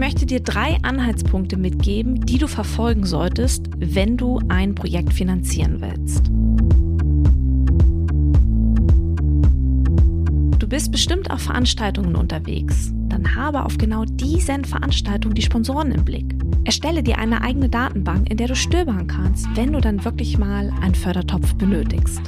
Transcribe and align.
möchte 0.00 0.24
dir 0.24 0.40
drei 0.40 0.78
Anhaltspunkte 0.82 1.58
mitgeben, 1.58 2.24
die 2.24 2.38
du 2.38 2.48
verfolgen 2.48 3.04
solltest, 3.04 3.66
wenn 3.76 4.16
du 4.16 4.40
ein 4.48 4.74
Projekt 4.74 5.12
finanzieren 5.12 5.82
willst. 5.82 6.26
Du 10.58 10.66
bist 10.66 10.90
bestimmt 10.90 11.30
auf 11.30 11.42
Veranstaltungen 11.42 12.16
unterwegs. 12.16 12.92
Dann 13.08 13.36
habe 13.36 13.62
auf 13.62 13.76
genau 13.76 14.06
diesen 14.06 14.64
Veranstaltungen 14.64 15.34
die 15.34 15.42
Sponsoren 15.42 15.92
im 15.92 16.04
Blick. 16.04 16.34
Erstelle 16.64 17.02
dir 17.02 17.18
eine 17.18 17.42
eigene 17.42 17.68
Datenbank, 17.68 18.30
in 18.30 18.38
der 18.38 18.48
du 18.48 18.56
stöbern 18.56 19.06
kannst, 19.06 19.46
wenn 19.54 19.72
du 19.72 19.82
dann 19.82 20.02
wirklich 20.04 20.38
mal 20.38 20.72
einen 20.80 20.94
Fördertopf 20.94 21.54
benötigst. 21.56 22.22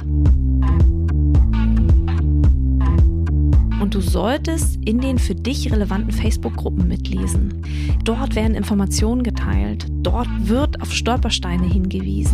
Und 3.83 3.95
du 3.95 3.99
solltest 3.99 4.79
in 4.85 5.01
den 5.01 5.19
für 5.19 5.35
dich 5.35 5.69
relevanten 5.69 6.13
Facebook-Gruppen 6.13 6.87
mitlesen. 6.87 7.61
Dort 8.05 8.33
werden 8.33 8.55
Informationen 8.55 9.23
geteilt. 9.23 9.87
Dort 10.01 10.29
wird 10.39 10.81
auf 10.81 10.93
Stolpersteine 10.93 11.67
hingewiesen. 11.67 12.31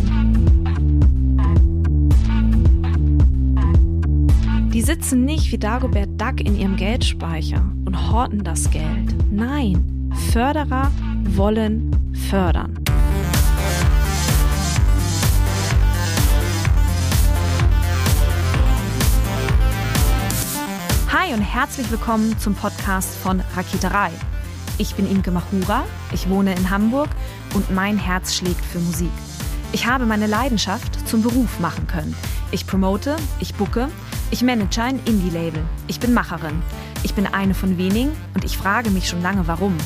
Die 4.72 4.80
sitzen 4.80 5.24
nicht 5.24 5.50
wie 5.50 5.58
Dagobert 5.58 6.10
Duck 6.20 6.40
in 6.40 6.56
ihrem 6.56 6.76
Geldspeicher 6.76 7.68
und 7.84 8.12
horten 8.12 8.44
das 8.44 8.70
Geld. 8.70 9.16
Nein, 9.32 10.12
Förderer 10.30 10.92
wollen 11.34 11.90
fördern. 12.30 12.78
Hi 21.12 21.34
und 21.34 21.42
herzlich 21.42 21.90
willkommen 21.90 22.38
zum 22.38 22.54
Podcast 22.54 23.16
von 23.16 23.42
Raketerei. 23.56 24.12
Ich 24.78 24.94
bin 24.94 25.10
Imke 25.10 25.32
Machura, 25.32 25.82
ich 26.12 26.28
wohne 26.28 26.54
in 26.54 26.70
Hamburg 26.70 27.08
und 27.52 27.68
mein 27.74 27.98
Herz 27.98 28.36
schlägt 28.36 28.64
für 28.64 28.78
Musik. 28.78 29.10
Ich 29.72 29.88
habe 29.88 30.06
meine 30.06 30.28
Leidenschaft 30.28 31.08
zum 31.08 31.22
Beruf 31.22 31.58
machen 31.58 31.88
können. 31.88 32.14
Ich 32.52 32.64
promote, 32.64 33.16
ich 33.40 33.56
bucke, 33.56 33.88
ich 34.30 34.42
manage 34.42 34.80
ein 34.80 35.00
Indie-Label. 35.04 35.64
Ich 35.88 35.98
bin 35.98 36.14
Macherin. 36.14 36.62
Ich 37.02 37.14
bin 37.14 37.26
eine 37.26 37.54
von 37.54 37.76
wenigen 37.76 38.12
und 38.34 38.44
ich 38.44 38.56
frage 38.56 38.90
mich 38.90 39.08
schon 39.08 39.20
lange, 39.20 39.48
warum. 39.48 39.76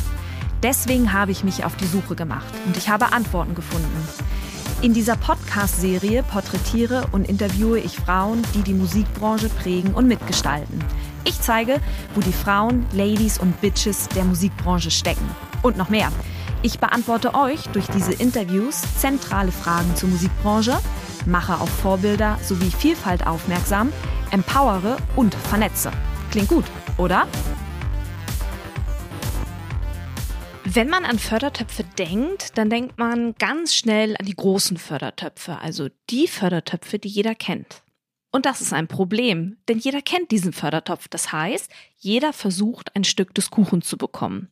Deswegen 0.62 1.14
habe 1.14 1.33
ich 1.33 1.42
mich 1.42 1.64
auf 1.64 1.75
die 1.77 1.86
Suche 1.86 2.16
gemacht 2.16 2.53
und 2.66 2.77
ich 2.77 2.91
habe 2.91 3.14
Antworten 3.14 3.55
gefunden. 3.55 4.09
In 4.83 4.92
dieser 4.92 5.16
Podcast-Serie 5.16 6.22
porträtiere 6.25 7.06
und 7.12 7.27
interviewe 7.27 7.78
ich 7.78 7.97
Frauen, 7.97 8.42
die 8.55 8.61
die 8.61 8.75
Musikbranche 8.75 9.48
prägen 9.48 9.94
und 9.94 10.06
mitgestalten. 10.06 10.84
Ich 11.25 11.41
zeige, 11.41 11.80
wo 12.14 12.20
die 12.20 12.33
Frauen, 12.33 12.86
Ladies 12.92 13.39
und 13.39 13.61
Bitches 13.61 14.08
der 14.11 14.25
Musikbranche 14.25 14.91
stecken. 14.91 15.28
Und 15.62 15.77
noch 15.78 15.89
mehr. 15.89 16.12
Ich 16.62 16.78
beantworte 16.78 17.34
euch 17.34 17.62
durch 17.69 17.86
diese 17.86 18.12
Interviews 18.12 18.83
zentrale 18.98 19.53
Fragen 19.53 19.97
zur 19.97 20.11
Musikbranche, 20.11 20.78
mache 21.27 21.55
auf 21.55 21.70
Vorbilder 21.70 22.39
sowie 22.42 22.70
Vielfalt 22.70 23.27
aufmerksam, 23.27 23.92
empowere 24.31 24.97
und 25.16 25.34
vernetze. 25.34 25.91
Klingt 26.31 26.48
gut, 26.48 26.64
oder? 26.98 27.27
Wenn 30.64 30.88
man 30.88 31.05
an 31.05 31.19
Fördertöpfe 31.19 31.84
denkt, 31.98 32.59
dann 32.59 32.69
denkt 32.69 32.98
man 32.98 33.34
ganz 33.38 33.75
schnell 33.75 34.16
an 34.19 34.27
die 34.27 34.34
großen 34.34 34.77
Fördertöpfe, 34.77 35.59
also 35.59 35.88
die 36.11 36.27
Fördertöpfe, 36.27 36.98
die 36.98 37.09
jeder 37.09 37.34
kennt. 37.34 37.84
Und 38.35 38.47
das 38.47 38.61
ist 38.61 38.73
ein 38.73 38.89
Problem, 38.89 39.59
denn 39.69 39.79
jeder 39.79 40.03
kennt 40.03 40.33
diesen 40.33 40.53
Fördertopf. 40.53 41.07
Das 41.07 41.31
heißt, 41.31 41.71
jeder 41.99 42.33
versucht, 42.33 42.97
ein 42.97 43.05
Stück 43.05 43.33
des 43.33 43.49
Kuchens 43.49 43.87
zu 43.87 43.97
bekommen. 43.97 44.49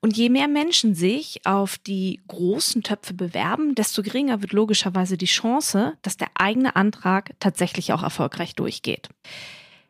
Und 0.00 0.16
je 0.16 0.28
mehr 0.28 0.48
Menschen 0.48 0.96
sich 0.96 1.46
auf 1.46 1.78
die 1.78 2.20
großen 2.26 2.82
Töpfe 2.82 3.14
bewerben, 3.14 3.76
desto 3.76 4.02
geringer 4.02 4.42
wird 4.42 4.52
logischerweise 4.52 5.16
die 5.16 5.26
Chance, 5.26 5.96
dass 6.02 6.16
der 6.16 6.30
eigene 6.34 6.74
Antrag 6.74 7.36
tatsächlich 7.38 7.92
auch 7.92 8.02
erfolgreich 8.02 8.56
durchgeht. 8.56 9.08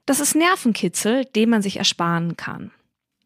Das 0.04 0.20
ist 0.20 0.34
Nervenkitzel, 0.34 1.24
den 1.24 1.48
man 1.48 1.62
sich 1.62 1.78
ersparen 1.78 2.36
kann. 2.36 2.70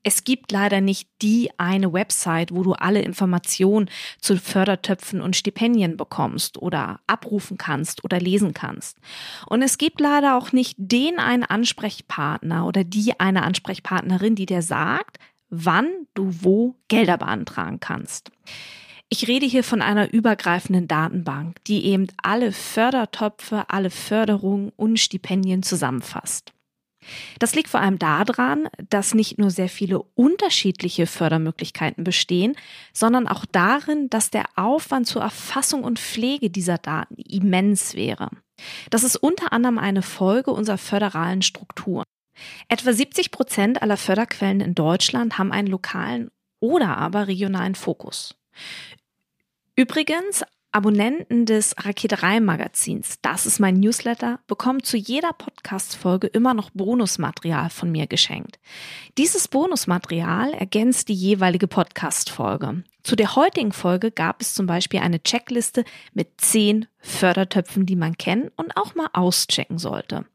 Es 0.08 0.22
gibt 0.22 0.52
leider 0.52 0.80
nicht 0.80 1.08
die 1.20 1.50
eine 1.58 1.92
Website, 1.92 2.54
wo 2.54 2.62
du 2.62 2.74
alle 2.74 3.02
Informationen 3.02 3.90
zu 4.20 4.36
Fördertöpfen 4.36 5.20
und 5.20 5.34
Stipendien 5.34 5.96
bekommst 5.96 6.58
oder 6.58 7.00
abrufen 7.08 7.58
kannst 7.58 8.04
oder 8.04 8.20
lesen 8.20 8.54
kannst. 8.54 8.98
Und 9.46 9.62
es 9.62 9.78
gibt 9.78 10.00
leider 10.00 10.38
auch 10.38 10.52
nicht 10.52 10.76
den 10.78 11.18
einen 11.18 11.42
Ansprechpartner 11.42 12.66
oder 12.68 12.84
die 12.84 13.18
eine 13.18 13.42
Ansprechpartnerin, 13.42 14.36
die 14.36 14.46
dir 14.46 14.62
sagt, 14.62 15.18
wann 15.50 15.88
du 16.14 16.30
wo 16.40 16.76
Gelder 16.86 17.18
beantragen 17.18 17.80
kannst. 17.80 18.30
Ich 19.08 19.26
rede 19.26 19.46
hier 19.46 19.64
von 19.64 19.82
einer 19.82 20.12
übergreifenden 20.12 20.86
Datenbank, 20.86 21.56
die 21.64 21.84
eben 21.84 22.06
alle 22.22 22.52
Fördertöpfe, 22.52 23.64
alle 23.70 23.90
Förderungen 23.90 24.70
und 24.76 25.00
Stipendien 25.00 25.64
zusammenfasst. 25.64 26.52
Das 27.38 27.54
liegt 27.54 27.68
vor 27.68 27.80
allem 27.80 27.98
daran, 27.98 28.68
dass 28.90 29.14
nicht 29.14 29.38
nur 29.38 29.50
sehr 29.50 29.68
viele 29.68 30.00
unterschiedliche 30.14 31.06
Fördermöglichkeiten 31.06 32.04
bestehen, 32.04 32.56
sondern 32.92 33.28
auch 33.28 33.44
darin, 33.44 34.08
dass 34.10 34.30
der 34.30 34.46
Aufwand 34.56 35.06
zur 35.06 35.22
Erfassung 35.22 35.84
und 35.84 35.98
Pflege 35.98 36.50
dieser 36.50 36.78
Daten 36.78 37.16
immens 37.16 37.94
wäre. 37.94 38.30
Das 38.90 39.04
ist 39.04 39.16
unter 39.16 39.52
anderem 39.52 39.78
eine 39.78 40.02
Folge 40.02 40.50
unserer 40.50 40.78
föderalen 40.78 41.42
Struktur. 41.42 42.04
Etwa 42.68 42.92
70 42.92 43.30
Prozent 43.30 43.82
aller 43.82 43.96
Förderquellen 43.96 44.60
in 44.60 44.74
Deutschland 44.74 45.38
haben 45.38 45.52
einen 45.52 45.68
lokalen 45.68 46.30
oder 46.60 46.96
aber 46.96 47.28
regionalen 47.28 47.74
Fokus. 47.74 48.34
Übrigens, 49.74 50.42
Abonnenten 50.72 51.46
des 51.46 51.74
Raketerei-Magazins, 51.78 53.18
das 53.22 53.46
ist 53.46 53.60
mein 53.60 53.80
Newsletter, 53.80 54.40
bekommen 54.46 54.82
zu 54.82 54.96
jeder 54.96 55.32
Podcast-Folge 55.32 56.26
immer 56.26 56.52
noch 56.52 56.70
Bonusmaterial 56.70 57.70
von 57.70 57.90
mir 57.90 58.06
geschenkt. 58.06 58.58
Dieses 59.16 59.48
Bonusmaterial 59.48 60.52
ergänzt 60.52 61.08
die 61.08 61.14
jeweilige 61.14 61.66
Podcast-Folge. 61.66 62.84
Zu 63.02 63.16
der 63.16 63.36
heutigen 63.36 63.72
Folge 63.72 64.10
gab 64.10 64.42
es 64.42 64.54
zum 64.54 64.66
Beispiel 64.66 65.00
eine 65.00 65.22
Checkliste 65.22 65.84
mit 66.12 66.40
zehn 66.40 66.86
Fördertöpfen, 66.98 67.86
die 67.86 67.96
man 67.96 68.18
kennen 68.18 68.50
und 68.56 68.76
auch 68.76 68.94
mal 68.94 69.08
auschecken 69.12 69.78
sollte. 69.78 70.26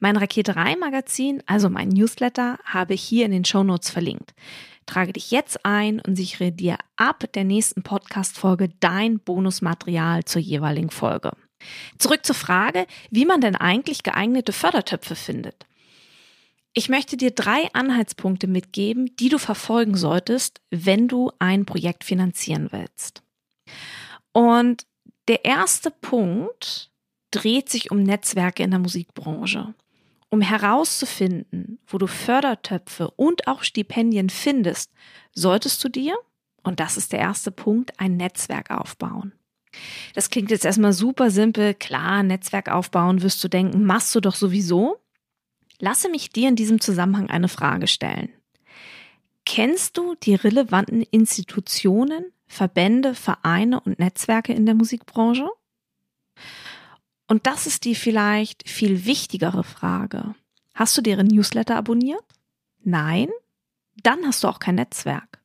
Mein 0.00 0.16
Raketerei-Magazin, 0.16 1.42
also 1.46 1.68
mein 1.68 1.88
Newsletter, 1.88 2.58
habe 2.64 2.94
ich 2.94 3.02
hier 3.02 3.24
in 3.26 3.32
den 3.32 3.44
Shownotes 3.44 3.90
verlinkt. 3.90 4.34
Trage 4.88 5.12
dich 5.12 5.30
jetzt 5.30 5.66
ein 5.66 6.00
und 6.00 6.16
sichere 6.16 6.50
dir 6.50 6.78
ab 6.96 7.30
der 7.34 7.44
nächsten 7.44 7.82
Podcast-Folge 7.82 8.70
dein 8.80 9.20
Bonusmaterial 9.20 10.24
zur 10.24 10.40
jeweiligen 10.40 10.88
Folge. 10.88 11.32
Zurück 11.98 12.24
zur 12.24 12.34
Frage, 12.34 12.86
wie 13.10 13.26
man 13.26 13.42
denn 13.42 13.54
eigentlich 13.54 14.02
geeignete 14.02 14.52
Fördertöpfe 14.52 15.14
findet. 15.14 15.66
Ich 16.72 16.88
möchte 16.88 17.18
dir 17.18 17.32
drei 17.32 17.68
Anhaltspunkte 17.74 18.46
mitgeben, 18.46 19.14
die 19.16 19.28
du 19.28 19.38
verfolgen 19.38 19.94
solltest, 19.94 20.62
wenn 20.70 21.06
du 21.06 21.32
ein 21.38 21.66
Projekt 21.66 22.02
finanzieren 22.02 22.68
willst. 22.70 23.22
Und 24.32 24.86
der 25.28 25.44
erste 25.44 25.90
Punkt 25.90 26.90
dreht 27.30 27.68
sich 27.68 27.90
um 27.90 28.02
Netzwerke 28.02 28.62
in 28.62 28.70
der 28.70 28.80
Musikbranche. 28.80 29.74
Um 30.30 30.40
herauszufinden, 30.42 31.78
wo 31.86 31.98
du 31.98 32.06
Fördertöpfe 32.06 33.10
und 33.12 33.46
auch 33.46 33.62
Stipendien 33.62 34.28
findest, 34.28 34.92
solltest 35.34 35.82
du 35.82 35.88
dir, 35.88 36.16
und 36.62 36.80
das 36.80 36.96
ist 36.96 37.12
der 37.12 37.20
erste 37.20 37.50
Punkt, 37.50 37.98
ein 37.98 38.16
Netzwerk 38.16 38.70
aufbauen. 38.70 39.32
Das 40.14 40.30
klingt 40.30 40.50
jetzt 40.50 40.64
erstmal 40.64 40.92
super 40.92 41.30
simpel. 41.30 41.74
Klar, 41.74 42.22
Netzwerk 42.22 42.70
aufbauen, 42.70 43.22
wirst 43.22 43.42
du 43.42 43.48
denken, 43.48 43.84
machst 43.84 44.14
du 44.14 44.20
doch 44.20 44.34
sowieso. 44.34 44.98
Lasse 45.78 46.10
mich 46.10 46.30
dir 46.30 46.48
in 46.48 46.56
diesem 46.56 46.80
Zusammenhang 46.80 47.30
eine 47.30 47.48
Frage 47.48 47.86
stellen. 47.86 48.30
Kennst 49.44 49.96
du 49.96 50.14
die 50.14 50.34
relevanten 50.34 51.02
Institutionen, 51.02 52.32
Verbände, 52.46 53.14
Vereine 53.14 53.80
und 53.80 53.98
Netzwerke 53.98 54.52
in 54.52 54.66
der 54.66 54.74
Musikbranche? 54.74 55.48
Und 57.28 57.46
das 57.46 57.66
ist 57.66 57.84
die 57.84 57.94
vielleicht 57.94 58.68
viel 58.68 59.04
wichtigere 59.04 59.62
Frage. 59.62 60.34
Hast 60.74 60.96
du 60.96 61.02
deren 61.02 61.28
Newsletter 61.28 61.76
abonniert? 61.76 62.24
Nein? 62.82 63.28
Dann 64.02 64.24
hast 64.26 64.42
du 64.42 64.48
auch 64.48 64.58
kein 64.58 64.76
Netzwerk. 64.76 65.40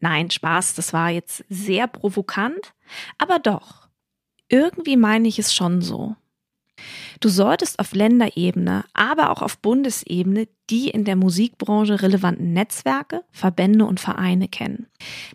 Nein, 0.00 0.30
Spaß, 0.30 0.74
das 0.74 0.92
war 0.92 1.10
jetzt 1.10 1.44
sehr 1.48 1.86
provokant, 1.86 2.74
aber 3.18 3.38
doch, 3.38 3.88
irgendwie 4.48 4.96
meine 4.96 5.26
ich 5.28 5.38
es 5.38 5.54
schon 5.54 5.82
so. 5.82 6.16
Du 7.20 7.28
solltest 7.28 7.78
auf 7.78 7.94
Länderebene, 7.94 8.84
aber 8.94 9.30
auch 9.30 9.42
auf 9.42 9.58
Bundesebene 9.58 10.48
die 10.70 10.90
in 10.90 11.04
der 11.04 11.16
Musikbranche 11.16 12.02
relevanten 12.02 12.52
Netzwerke, 12.52 13.22
Verbände 13.30 13.84
und 13.84 14.00
Vereine 14.00 14.48
kennen. 14.48 14.86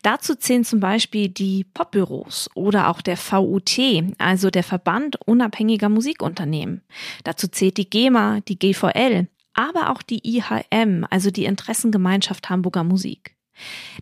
Dazu 0.01 0.35
zählen 0.35 0.65
zum 0.65 0.79
Beispiel 0.79 1.29
die 1.29 1.63
Popbüros 1.63 2.49
oder 2.53 2.89
auch 2.89 3.01
der 3.01 3.17
VUT, 3.17 3.79
also 4.17 4.49
der 4.49 4.63
Verband 4.63 5.15
unabhängiger 5.25 5.89
Musikunternehmen. 5.89 6.81
Dazu 7.23 7.47
zählt 7.47 7.77
die 7.77 7.89
GEMA, 7.89 8.41
die 8.41 8.59
GVL, 8.59 9.27
aber 9.53 9.89
auch 9.89 10.01
die 10.01 10.21
IHM, 10.37 11.05
also 11.09 11.31
die 11.31 11.45
Interessengemeinschaft 11.45 12.49
Hamburger 12.49 12.83
Musik. 12.83 13.35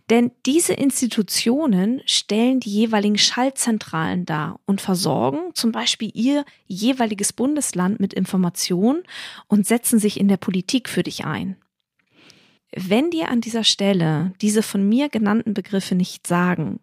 Denn 0.08 0.30
diese 0.46 0.72
Institutionen 0.72 2.02
stellen 2.06 2.60
die 2.60 2.70
jeweiligen 2.70 3.18
Schaltzentralen 3.18 4.24
dar 4.24 4.60
und 4.66 4.80
versorgen 4.80 5.54
zum 5.54 5.72
Beispiel 5.72 6.10
ihr 6.14 6.44
jeweiliges 6.66 7.32
Bundesland 7.32 8.00
mit 8.00 8.14
Informationen 8.14 9.02
und 9.48 9.66
setzen 9.66 9.98
sich 9.98 10.18
in 10.18 10.28
der 10.28 10.36
Politik 10.36 10.88
für 10.88 11.02
dich 11.02 11.24
ein. 11.24 11.56
Wenn 12.72 13.10
dir 13.10 13.28
an 13.28 13.40
dieser 13.40 13.64
Stelle 13.64 14.32
diese 14.40 14.62
von 14.62 14.88
mir 14.88 15.08
genannten 15.08 15.54
Begriffe 15.54 15.94
nicht 15.94 16.26
sagen, 16.26 16.80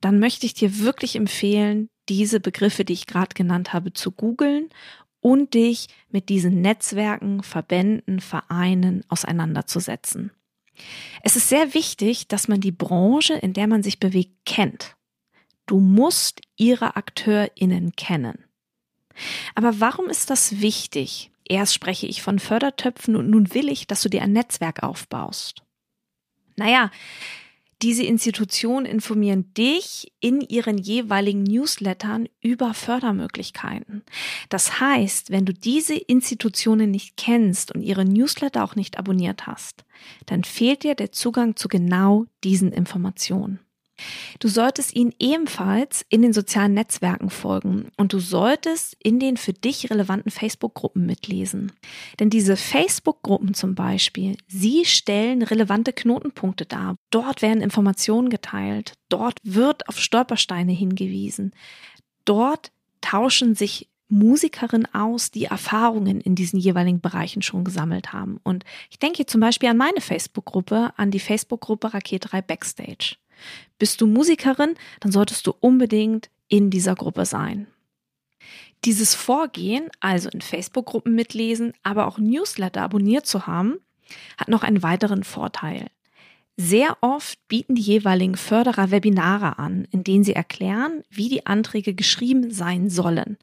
dann 0.00 0.18
möchte 0.18 0.46
ich 0.46 0.54
dir 0.54 0.80
wirklich 0.80 1.16
empfehlen, 1.16 1.88
diese 2.08 2.40
Begriffe, 2.40 2.84
die 2.84 2.92
ich 2.92 3.06
gerade 3.06 3.34
genannt 3.34 3.72
habe, 3.72 3.92
zu 3.92 4.10
googeln 4.10 4.68
und 5.20 5.54
dich 5.54 5.88
mit 6.10 6.28
diesen 6.28 6.60
Netzwerken, 6.60 7.42
Verbänden, 7.42 8.20
Vereinen 8.20 9.04
auseinanderzusetzen. 9.08 10.32
Es 11.22 11.36
ist 11.36 11.48
sehr 11.48 11.74
wichtig, 11.74 12.28
dass 12.28 12.48
man 12.48 12.60
die 12.60 12.72
Branche, 12.72 13.34
in 13.34 13.52
der 13.52 13.66
man 13.66 13.82
sich 13.82 14.00
bewegt, 14.00 14.44
kennt. 14.44 14.96
Du 15.66 15.78
musst 15.78 16.40
ihre 16.56 16.96
AkteurInnen 16.96 17.94
kennen. 17.96 18.44
Aber 19.54 19.80
warum 19.80 20.08
ist 20.08 20.30
das 20.30 20.60
wichtig? 20.60 21.30
Erst 21.48 21.74
spreche 21.74 22.06
ich 22.06 22.22
von 22.22 22.38
Fördertöpfen 22.38 23.16
und 23.16 23.30
nun 23.30 23.54
will 23.54 23.68
ich, 23.68 23.86
dass 23.86 24.02
du 24.02 24.08
dir 24.08 24.22
ein 24.22 24.32
Netzwerk 24.32 24.82
aufbaust. 24.82 25.62
Naja, 26.56 26.90
diese 27.82 28.04
Institutionen 28.04 28.86
informieren 28.86 29.52
dich 29.54 30.12
in 30.20 30.40
ihren 30.40 30.78
jeweiligen 30.78 31.42
Newslettern 31.42 32.28
über 32.40 32.74
Fördermöglichkeiten. 32.74 34.02
Das 34.48 34.80
heißt, 34.80 35.30
wenn 35.30 35.44
du 35.44 35.52
diese 35.52 35.96
Institutionen 35.96 36.90
nicht 36.92 37.16
kennst 37.16 37.74
und 37.74 37.82
ihre 37.82 38.04
Newsletter 38.04 38.62
auch 38.62 38.76
nicht 38.76 38.98
abonniert 38.98 39.46
hast, 39.46 39.84
dann 40.26 40.44
fehlt 40.44 40.84
dir 40.84 40.94
der 40.94 41.12
Zugang 41.12 41.56
zu 41.56 41.68
genau 41.68 42.26
diesen 42.44 42.72
Informationen. 42.72 43.58
Du 44.38 44.48
solltest 44.48 44.94
ihnen 44.96 45.14
ebenfalls 45.18 46.04
in 46.08 46.22
den 46.22 46.32
sozialen 46.32 46.74
Netzwerken 46.74 47.30
folgen 47.30 47.90
und 47.96 48.12
du 48.12 48.18
solltest 48.18 48.96
in 49.02 49.20
den 49.20 49.36
für 49.36 49.52
dich 49.52 49.90
relevanten 49.90 50.30
Facebook-Gruppen 50.30 51.06
mitlesen. 51.06 51.72
Denn 52.18 52.30
diese 52.30 52.56
Facebook-Gruppen 52.56 53.54
zum 53.54 53.74
Beispiel, 53.74 54.36
sie 54.48 54.84
stellen 54.84 55.42
relevante 55.42 55.92
Knotenpunkte 55.92 56.66
dar. 56.66 56.96
Dort 57.10 57.42
werden 57.42 57.62
Informationen 57.62 58.30
geteilt, 58.30 58.94
dort 59.08 59.38
wird 59.42 59.88
auf 59.88 59.98
Stolpersteine 59.98 60.72
hingewiesen, 60.72 61.52
dort 62.24 62.72
tauschen 63.00 63.54
sich 63.54 63.88
Musikerinnen 64.08 64.92
aus, 64.94 65.30
die 65.30 65.46
Erfahrungen 65.46 66.20
in 66.20 66.34
diesen 66.34 66.58
jeweiligen 66.58 67.00
Bereichen 67.00 67.40
schon 67.40 67.64
gesammelt 67.64 68.12
haben. 68.12 68.38
Und 68.42 68.64
ich 68.90 68.98
denke 68.98 69.24
zum 69.24 69.40
Beispiel 69.40 69.70
an 69.70 69.78
meine 69.78 70.02
Facebook-Gruppe, 70.02 70.92
an 70.96 71.10
die 71.10 71.18
Facebook-Gruppe 71.18 71.94
Raket 71.94 72.30
3 72.30 72.42
Backstage. 72.42 73.16
Bist 73.78 74.00
du 74.00 74.06
Musikerin, 74.06 74.74
dann 75.00 75.12
solltest 75.12 75.46
du 75.46 75.54
unbedingt 75.60 76.30
in 76.48 76.70
dieser 76.70 76.94
Gruppe 76.94 77.24
sein. 77.24 77.66
Dieses 78.84 79.14
Vorgehen, 79.14 79.88
also 80.00 80.28
in 80.28 80.40
Facebook-Gruppen 80.40 81.14
mitlesen, 81.14 81.72
aber 81.82 82.06
auch 82.06 82.18
Newsletter 82.18 82.82
abonniert 82.82 83.26
zu 83.26 83.46
haben, 83.46 83.78
hat 84.36 84.48
noch 84.48 84.62
einen 84.62 84.82
weiteren 84.82 85.22
Vorteil. 85.22 85.86
Sehr 86.56 86.98
oft 87.00 87.38
bieten 87.48 87.76
die 87.76 87.82
jeweiligen 87.82 88.36
Förderer 88.36 88.90
Webinare 88.90 89.58
an, 89.58 89.86
in 89.90 90.04
denen 90.04 90.22
sie 90.22 90.34
erklären, 90.34 91.02
wie 91.08 91.28
die 91.28 91.46
Anträge 91.46 91.94
geschrieben 91.94 92.50
sein 92.50 92.90
sollen. 92.90 93.38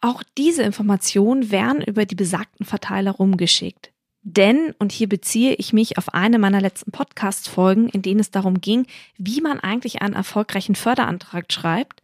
Auch 0.00 0.22
diese 0.38 0.62
Informationen 0.62 1.50
werden 1.50 1.82
über 1.82 2.06
die 2.06 2.14
besagten 2.14 2.64
Verteiler 2.64 3.10
rumgeschickt. 3.10 3.90
Denn, 4.28 4.74
und 4.80 4.90
hier 4.90 5.08
beziehe 5.08 5.54
ich 5.54 5.72
mich 5.72 5.98
auf 5.98 6.12
eine 6.12 6.40
meiner 6.40 6.60
letzten 6.60 6.90
Podcast-Folgen, 6.90 7.88
in 7.88 8.02
denen 8.02 8.18
es 8.18 8.32
darum 8.32 8.60
ging, 8.60 8.88
wie 9.16 9.40
man 9.40 9.60
eigentlich 9.60 10.02
einen 10.02 10.14
erfolgreichen 10.14 10.74
Förderantrag 10.74 11.52
schreibt, 11.52 12.02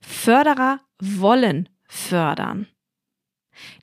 Förderer 0.00 0.80
wollen 0.98 1.68
fördern. 1.86 2.68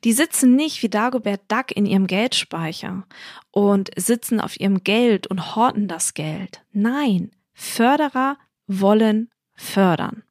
Die 0.03 0.13
sitzen 0.13 0.55
nicht 0.55 0.81
wie 0.81 0.89
Dagobert 0.89 1.41
Duck 1.47 1.71
in 1.75 1.85
ihrem 1.85 2.07
Geldspeicher 2.07 3.05
und 3.51 3.91
sitzen 3.95 4.39
auf 4.39 4.59
ihrem 4.59 4.83
Geld 4.83 5.27
und 5.27 5.55
horten 5.55 5.87
das 5.87 6.15
Geld. 6.15 6.65
Nein, 6.71 7.29
Förderer 7.53 8.39
wollen 8.65 9.29
fördern. 9.53 10.23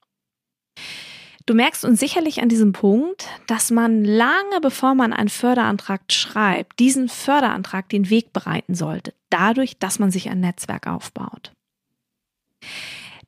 Du 1.47 1.53
merkst 1.53 1.85
uns 1.85 2.01
sicherlich 2.01 2.41
an 2.41 2.49
diesem 2.49 2.73
Punkt, 2.73 3.27
dass 3.47 3.71
man 3.71 4.03
lange 4.05 4.61
bevor 4.63 4.95
man 4.95 5.13
einen 5.13 5.29
Förderantrag 5.29 6.01
schreibt, 6.11 6.79
diesen 6.79 7.09
Förderantrag 7.11 7.89
den 7.91 8.09
Weg 8.09 8.33
bereiten 8.33 8.75
sollte, 8.75 9.13
dadurch, 9.29 9.79
dass 9.79 9.99
man 9.99 10.11
sich 10.11 10.31
ein 10.31 10.41
Netzwerk 10.41 10.87
aufbaut. 10.87 11.53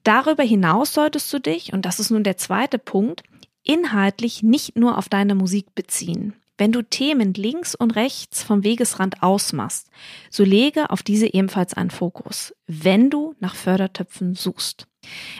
Darüber 0.03 0.45
hinaus 0.45 0.95
solltest 0.95 1.31
du 1.33 1.41
dich, 1.41 1.75
und 1.75 1.85
das 1.85 2.01
ist 2.01 2.11
nun 2.11 2.25
der 2.25 2.39
zweite 2.39 2.79
Punkt, 2.79 3.23
inhaltlich 3.63 4.43
nicht 4.43 4.77
nur 4.77 4.97
auf 4.97 5.09
deine 5.11 5.35
Musik 5.35 5.75
beziehen. 5.75 6.35
Wenn 6.59 6.73
du 6.73 6.83
Themen 6.83 7.35
links 7.35 7.75
und 7.75 7.97
rechts 7.97 8.43
vom 8.43 8.65
Wegesrand 8.65 9.23
ausmachst, 9.23 9.91
so 10.31 10.43
lege 10.43 10.91
auf 10.91 11.03
diese 11.03 11.33
ebenfalls 11.33 11.75
einen 11.75 11.91
Fokus, 11.91 12.55
wenn 12.67 13.11
du 13.11 13.35
nach 13.41 13.55
Fördertöpfen 13.55 14.35
suchst. 14.35 14.87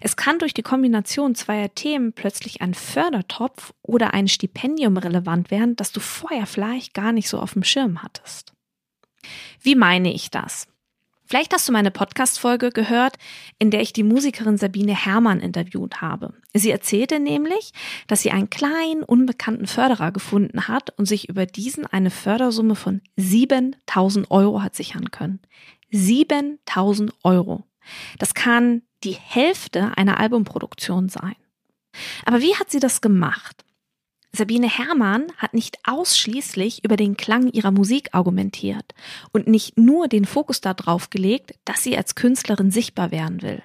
Es 0.03 0.17
kann 0.17 0.39
durch 0.39 0.55
die 0.55 0.63
Kombination 0.63 1.35
zweier 1.35 1.75
Themen 1.75 2.13
plötzlich 2.13 2.61
ein 2.61 2.75
Fördertopf 2.75 3.73
oder 3.83 4.15
ein 4.15 4.29
Stipendium 4.29 4.97
relevant 4.97 5.51
werden, 5.51 5.75
das 5.77 5.91
du 5.91 6.01
vorher 6.01 6.47
vielleicht 6.47 6.95
gar 6.95 7.13
nicht 7.13 7.29
so 7.29 7.41
auf 7.41 7.55
dem 7.55 7.65
Schirm 7.65 8.03
hattest. 8.03 8.53
Wie 9.61 9.75
meine 9.75 10.13
ich 10.13 10.31
das? 10.31 10.69
Vielleicht 11.29 11.53
hast 11.53 11.69
du 11.69 11.73
meine 11.73 11.91
Podcast-Folge 11.91 12.71
gehört, 12.71 13.17
in 13.59 13.73
der 13.73 13.81
ich 13.81 13.93
die 13.93 14.05
Musikerin 14.05 14.59
Sabine 14.59 14.95
Herrmann 14.95 15.41
interviewt 15.41 16.01
habe. 16.01 16.33
Sie 16.55 16.71
erzählte 16.71 17.19
nämlich, 17.19 17.73
dass 18.07 18.23
sie 18.23 18.31
einen 18.31 18.49
kleinen, 18.49 19.03
unbekannten 19.03 19.67
Förderer 19.67 20.13
gefunden 20.13 20.69
hat 20.69 20.97
und 20.97 21.07
sich 21.07 21.29
über 21.29 21.45
diesen 21.45 21.85
eine 21.85 22.11
Fördersumme 22.11 22.77
von 22.77 23.01
7000 23.17 24.31
Euro 24.31 24.63
hat 24.63 24.77
sichern 24.77 25.11
können. 25.11 25.41
7000 25.91 27.13
Euro. 27.25 27.65
Das 28.21 28.35
kann 28.35 28.83
die 29.03 29.17
Hälfte 29.17 29.97
einer 29.97 30.21
Albumproduktion 30.21 31.09
sein. 31.09 31.35
Aber 32.25 32.41
wie 32.41 32.55
hat 32.55 32.71
sie 32.71 32.81
das 32.81 33.01
gemacht? 33.01 33.66
Sabine 34.37 34.69
Herrmann 34.69 35.33
hat 35.39 35.55
nicht 35.55 35.79
ausschließlich 35.85 36.85
über 36.85 36.97
den 36.97 37.17
Klang 37.17 37.49
ihrer 37.53 37.71
Musik 37.71 38.11
argumentiert 38.13 38.95
und 39.33 39.47
nicht 39.47 39.79
nur 39.79 40.09
den 40.09 40.27
Fokus 40.27 40.61
darauf 40.61 41.09
gelegt, 41.09 41.55
dass 41.65 41.83
sie 41.83 41.97
als 41.97 42.15
Künstlerin 42.15 42.71
sichtbar 42.71 43.11
werden 43.11 43.41
will. 43.41 43.63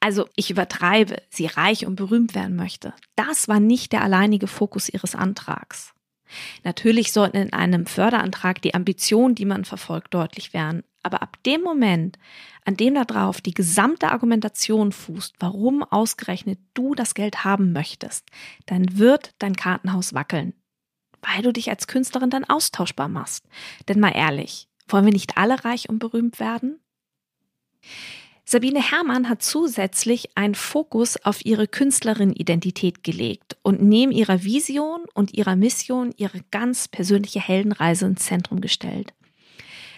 Also 0.00 0.26
ich 0.36 0.50
übertreibe, 0.50 1.22
sie 1.28 1.46
reich 1.46 1.86
und 1.86 1.96
berühmt 1.96 2.34
werden 2.34 2.56
möchte. 2.56 2.94
Das 3.14 3.46
war 3.46 3.60
nicht 3.60 3.92
der 3.92 4.02
alleinige 4.02 4.46
Fokus 4.46 4.88
ihres 4.88 5.14
Antrags. 5.14 5.92
Natürlich 6.64 7.12
sollten 7.12 7.36
in 7.36 7.52
einem 7.52 7.86
Förderantrag 7.86 8.62
die 8.62 8.74
Ambitionen, 8.74 9.34
die 9.34 9.44
man 9.44 9.64
verfolgt, 9.64 10.14
deutlich 10.14 10.52
werden. 10.52 10.84
Aber 11.02 11.22
ab 11.22 11.42
dem 11.44 11.62
Moment, 11.62 12.18
an 12.64 12.76
dem 12.76 12.94
darauf 12.94 13.40
die 13.40 13.54
gesamte 13.54 14.10
Argumentation 14.10 14.92
fußt, 14.92 15.36
warum 15.38 15.82
ausgerechnet 15.82 16.58
du 16.74 16.94
das 16.94 17.14
Geld 17.14 17.44
haben 17.44 17.72
möchtest, 17.72 18.28
dann 18.66 18.98
wird 18.98 19.34
dein 19.38 19.56
Kartenhaus 19.56 20.14
wackeln. 20.14 20.52
Weil 21.22 21.42
du 21.42 21.52
dich 21.52 21.70
als 21.70 21.86
Künstlerin 21.86 22.30
dann 22.30 22.44
austauschbar 22.44 23.08
machst. 23.08 23.44
Denn 23.88 24.00
mal 24.00 24.12
ehrlich, 24.14 24.68
wollen 24.88 25.04
wir 25.04 25.12
nicht 25.12 25.36
alle 25.36 25.64
reich 25.64 25.88
und 25.88 25.98
berühmt 25.98 26.40
werden? 26.40 26.80
Sabine 28.52 28.82
Herrmann 28.82 29.28
hat 29.28 29.44
zusätzlich 29.44 30.36
einen 30.36 30.56
Fokus 30.56 31.24
auf 31.24 31.46
ihre 31.46 31.68
Künstlerin-Identität 31.68 33.04
gelegt 33.04 33.56
und 33.62 33.80
neben 33.80 34.10
ihrer 34.10 34.42
Vision 34.42 35.04
und 35.14 35.34
ihrer 35.34 35.54
Mission 35.54 36.12
ihre 36.16 36.40
ganz 36.50 36.88
persönliche 36.88 37.38
Heldenreise 37.38 38.06
ins 38.06 38.26
Zentrum 38.26 38.60
gestellt. 38.60 39.14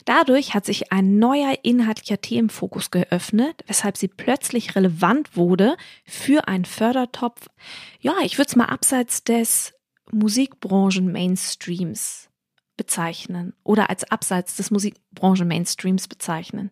Dadurch 0.04 0.52
hat 0.52 0.66
sich 0.66 0.92
ein 0.92 1.18
neuer 1.18 1.60
inhaltlicher 1.62 2.20
Themenfokus 2.20 2.90
geöffnet, 2.90 3.64
weshalb 3.68 3.96
sie 3.96 4.08
plötzlich 4.08 4.76
relevant 4.76 5.34
wurde 5.34 5.78
für 6.04 6.46
einen 6.46 6.66
Fördertopf. 6.66 7.48
Ja, 8.00 8.16
ich 8.22 8.36
würde 8.36 8.50
es 8.50 8.56
mal 8.56 8.66
abseits 8.66 9.24
des 9.24 9.72
Musikbranchen-Mainstreams 10.10 12.28
bezeichnen 12.76 13.54
oder 13.64 13.88
als 13.88 14.04
abseits 14.10 14.56
des 14.56 14.70
Musikbranchen-Mainstreams 14.70 16.06
bezeichnen. 16.06 16.70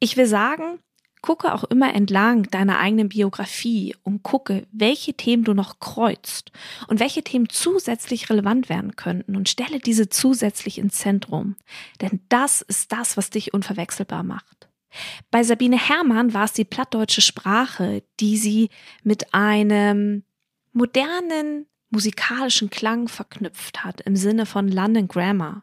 Ich 0.00 0.16
will 0.16 0.26
sagen, 0.26 0.80
Gucke 1.28 1.52
auch 1.52 1.64
immer 1.64 1.94
entlang 1.94 2.44
deiner 2.44 2.78
eigenen 2.78 3.10
Biografie 3.10 3.94
und 4.02 4.22
gucke, 4.22 4.66
welche 4.72 5.12
Themen 5.12 5.44
du 5.44 5.52
noch 5.52 5.78
kreuzt 5.78 6.52
und 6.86 7.00
welche 7.00 7.22
Themen 7.22 7.50
zusätzlich 7.50 8.30
relevant 8.30 8.70
werden 8.70 8.96
könnten 8.96 9.36
und 9.36 9.46
stelle 9.46 9.78
diese 9.78 10.08
zusätzlich 10.08 10.78
ins 10.78 10.94
Zentrum. 10.94 11.56
Denn 12.00 12.20
das 12.30 12.62
ist 12.62 12.92
das, 12.92 13.18
was 13.18 13.28
dich 13.28 13.52
unverwechselbar 13.52 14.22
macht. 14.22 14.70
Bei 15.30 15.42
Sabine 15.42 15.78
Herrmann 15.78 16.32
war 16.32 16.44
es 16.44 16.54
die 16.54 16.64
plattdeutsche 16.64 17.20
Sprache, 17.20 18.02
die 18.20 18.38
sie 18.38 18.70
mit 19.02 19.34
einem 19.34 20.22
modernen 20.72 21.66
musikalischen 21.90 22.70
Klang 22.70 23.06
verknüpft 23.06 23.84
hat 23.84 24.00
im 24.00 24.16
Sinne 24.16 24.46
von 24.46 24.66
London 24.68 25.08
Grammar. 25.08 25.62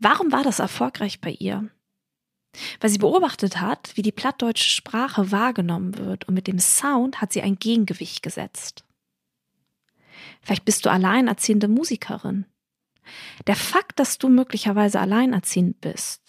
Warum 0.00 0.32
war 0.32 0.42
das 0.42 0.58
erfolgreich 0.58 1.22
bei 1.22 1.30
ihr? 1.30 1.70
Weil 2.80 2.90
sie 2.90 2.98
beobachtet 2.98 3.60
hat, 3.60 3.90
wie 3.94 4.02
die 4.02 4.12
plattdeutsche 4.12 4.68
Sprache 4.68 5.30
wahrgenommen 5.30 5.98
wird 5.98 6.26
und 6.28 6.34
mit 6.34 6.46
dem 6.46 6.58
Sound 6.58 7.20
hat 7.20 7.32
sie 7.32 7.42
ein 7.42 7.56
Gegengewicht 7.56 8.22
gesetzt. 8.22 8.84
Vielleicht 10.42 10.64
bist 10.64 10.84
du 10.84 10.90
alleinerziehende 10.90 11.68
Musikerin. 11.68 12.46
Der 13.46 13.56
Fakt, 13.56 13.98
dass 13.98 14.18
du 14.18 14.28
möglicherweise 14.28 15.00
alleinerziehend 15.00 15.80
bist, 15.80 16.22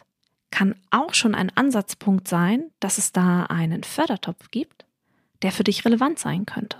kann 0.51 0.75
auch 0.89 1.13
schon 1.13 1.35
ein 1.35 1.51
Ansatzpunkt 1.55 2.27
sein, 2.27 2.71
dass 2.79 2.97
es 2.97 3.11
da 3.11 3.43
einen 3.43 3.83
Fördertopf 3.83 4.51
gibt, 4.51 4.85
der 5.41 5.51
für 5.51 5.63
dich 5.63 5.85
relevant 5.85 6.19
sein 6.19 6.45
könnte. 6.45 6.77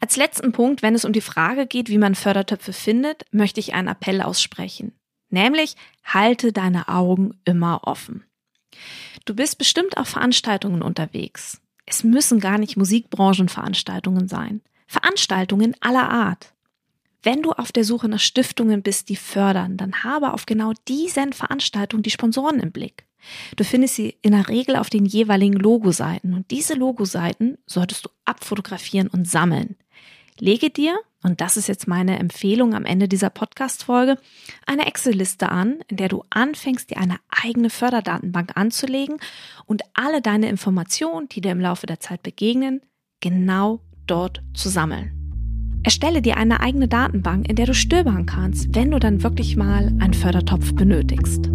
Als 0.00 0.16
letzten 0.16 0.52
Punkt, 0.52 0.82
wenn 0.82 0.94
es 0.94 1.04
um 1.04 1.12
die 1.12 1.20
Frage 1.20 1.66
geht, 1.66 1.88
wie 1.88 1.98
man 1.98 2.14
Fördertöpfe 2.14 2.72
findet, 2.72 3.24
möchte 3.32 3.60
ich 3.60 3.74
einen 3.74 3.88
Appell 3.88 4.22
aussprechen. 4.22 4.92
Nämlich, 5.32 5.76
halte 6.04 6.52
deine 6.52 6.88
Augen 6.88 7.34
immer 7.44 7.80
offen. 7.84 8.24
Du 9.24 9.34
bist 9.34 9.58
bestimmt 9.58 9.96
auf 9.96 10.08
Veranstaltungen 10.08 10.82
unterwegs. 10.82 11.60
Es 11.86 12.04
müssen 12.04 12.38
gar 12.38 12.58
nicht 12.58 12.76
Musikbranchenveranstaltungen 12.76 14.28
sein. 14.28 14.60
Veranstaltungen 14.86 15.74
aller 15.80 16.10
Art. 16.10 16.52
Wenn 17.22 17.42
du 17.42 17.52
auf 17.52 17.72
der 17.72 17.84
Suche 17.84 18.08
nach 18.08 18.20
Stiftungen 18.20 18.82
bist, 18.82 19.08
die 19.08 19.16
fördern, 19.16 19.76
dann 19.78 20.04
habe 20.04 20.34
auf 20.34 20.44
genau 20.44 20.72
diesen 20.86 21.32
Veranstaltungen 21.32 22.02
die 22.02 22.10
Sponsoren 22.10 22.60
im 22.60 22.72
Blick. 22.72 23.06
Du 23.56 23.64
findest 23.64 23.94
sie 23.94 24.18
in 24.20 24.32
der 24.32 24.48
Regel 24.48 24.76
auf 24.76 24.90
den 24.90 25.06
jeweiligen 25.06 25.54
Logoseiten 25.54 26.34
und 26.34 26.50
diese 26.50 26.74
Logoseiten 26.74 27.56
solltest 27.66 28.04
du 28.04 28.10
abfotografieren 28.24 29.08
und 29.08 29.28
sammeln. 29.28 29.76
Lege 30.38 30.68
dir, 30.68 30.98
und 31.22 31.40
das 31.40 31.56
ist 31.56 31.68
jetzt 31.68 31.86
meine 31.86 32.18
Empfehlung 32.18 32.74
am 32.74 32.84
Ende 32.84 33.08
dieser 33.08 33.30
Podcast-Folge, 33.30 34.18
eine 34.66 34.86
Excel-Liste 34.86 35.48
an, 35.48 35.80
in 35.88 35.96
der 35.96 36.08
du 36.08 36.24
anfängst, 36.30 36.90
dir 36.90 36.98
eine 36.98 37.16
eigene 37.30 37.70
Förderdatenbank 37.70 38.52
anzulegen 38.56 39.18
und 39.66 39.82
alle 39.94 40.20
deine 40.20 40.48
Informationen, 40.48 41.28
die 41.28 41.40
dir 41.40 41.52
im 41.52 41.60
Laufe 41.60 41.86
der 41.86 42.00
Zeit 42.00 42.22
begegnen, 42.22 42.80
genau 43.20 43.80
dort 44.06 44.42
zu 44.54 44.68
sammeln. 44.68 45.18
Erstelle 45.84 46.22
dir 46.22 46.36
eine 46.36 46.60
eigene 46.60 46.86
Datenbank, 46.86 47.48
in 47.48 47.56
der 47.56 47.66
du 47.66 47.74
stöbern 47.74 48.26
kannst, 48.26 48.74
wenn 48.74 48.90
du 48.90 49.00
dann 49.00 49.22
wirklich 49.22 49.56
mal 49.56 49.88
einen 49.98 50.14
Fördertopf 50.14 50.74
benötigst. 50.74 51.50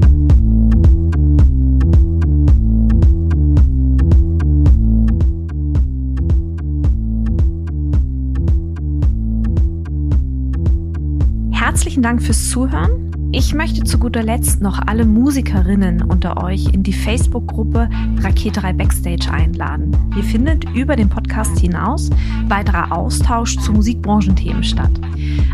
Herzlichen 11.77 12.01
Dank 12.01 12.24
fürs 12.24 12.50
Zuhören. 12.50 13.29
Ich 13.31 13.53
möchte 13.53 13.84
zu 13.84 14.00
guter 14.00 14.24
Letzt 14.24 14.63
noch 14.63 14.79
alle 14.88 15.05
Musikerinnen 15.05 16.01
unter 16.01 16.43
euch 16.43 16.74
in 16.74 16.81
die 16.81 16.91
Facebook-Gruppe 16.91 17.88
Rakete 18.19 18.62
3 18.62 18.74
Backstage 18.74 19.31
einladen. 19.31 19.96
Hier 20.15 20.24
findet 20.24 20.67
über 20.72 20.96
den 20.96 21.07
Podcast 21.07 21.60
hinaus 21.60 22.10
weiterer 22.48 22.91
Austausch 22.91 23.60
zu 23.60 23.74
Musikbranchenthemen 23.74 24.63
statt. 24.63 24.89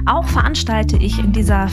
Auch 0.05 0.23
veranstalte 0.23 0.95
ich 0.95 1.19
in 1.19 1.33
dieser 1.33 1.67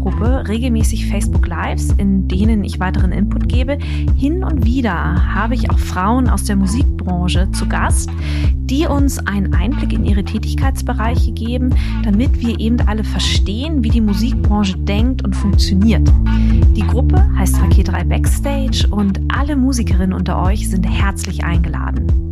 Facebook-Gruppe 0.00 0.48
regelmäßig 0.48 1.06
Facebook 1.06 1.46
Lives, 1.46 1.92
in 1.96 2.26
denen 2.26 2.64
ich 2.64 2.80
weiteren 2.80 3.12
Input 3.12 3.48
gebe. 3.48 3.78
Hin 4.16 4.42
und 4.42 4.64
wieder 4.64 5.34
habe 5.34 5.54
ich 5.54 5.70
auch 5.70 5.78
Frauen 5.78 6.28
aus 6.28 6.44
der 6.44 6.56
Musikbranche 6.56 7.50
zu 7.52 7.66
Gast, 7.66 8.10
die 8.64 8.86
uns 8.86 9.18
einen 9.18 9.54
Einblick 9.54 9.92
in 9.92 10.04
ihre 10.04 10.24
Tätigkeitsbereiche 10.24 11.32
geben, 11.32 11.74
damit 12.02 12.40
wir 12.40 12.58
eben 12.58 12.80
alle 12.86 13.04
verstehen, 13.04 13.84
wie 13.84 13.90
die 13.90 14.00
Musikbranche 14.00 14.78
denkt 14.78 15.24
und 15.24 15.36
funktioniert. 15.36 16.10
Die 16.76 16.86
Gruppe 16.86 17.22
heißt 17.36 17.60
Rakete 17.60 17.92
3 17.92 18.04
Backstage 18.04 18.86
und 18.90 19.20
alle 19.28 19.56
Musikerinnen 19.56 20.14
unter 20.14 20.42
euch 20.42 20.68
sind 20.68 20.84
herzlich 20.84 21.44
eingeladen. 21.44 22.29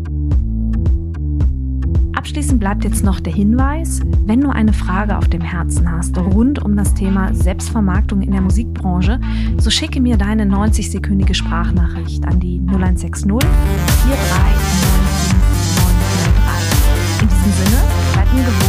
Abschließend 2.29 2.61
bleibt 2.61 2.85
jetzt 2.85 3.03
noch 3.03 3.21
der 3.21 3.33
Hinweis, 3.33 4.03
wenn 4.27 4.43
du 4.43 4.51
eine 4.51 4.75
Frage 4.75 5.17
auf 5.17 5.29
dem 5.29 5.41
Herzen 5.41 5.91
hast 5.91 6.19
rund 6.19 6.63
um 6.63 6.77
das 6.77 6.93
Thema 6.93 7.33
Selbstvermarktung 7.33 8.21
in 8.21 8.33
der 8.33 8.43
Musikbranche, 8.43 9.19
so 9.57 9.71
schicke 9.71 9.99
mir 9.99 10.19
deine 10.19 10.45
90-sekündige 10.45 11.33
Sprachnachricht 11.33 12.27
an 12.27 12.39
die 12.39 12.61
0160 12.67 13.29
43 13.31 13.49
In 17.23 17.29
diesem 17.29 17.53
Sinne, 17.65 17.83
bleib 18.13 18.35
mir 18.35 18.45
gewohnt. 18.45 18.68